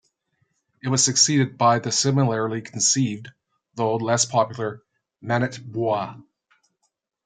It 0.81 0.87
was 0.89 1.03
succeeded 1.03 1.59
by 1.59 1.77
the 1.77 1.91
similarly 1.91 2.63
conceived, 2.63 3.27
though 3.75 3.97
less 3.97 4.25
popular 4.25 4.81
"Manitbois". 5.23 6.19